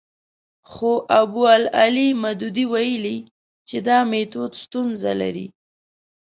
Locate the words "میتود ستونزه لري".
4.09-5.47